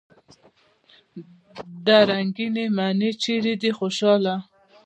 دا 1.85 1.97
رنګينې 2.09 2.65
معنی 2.77 3.11
چېرې 3.23 3.53
دي 3.61 3.71
خوشحاله! 3.77 4.35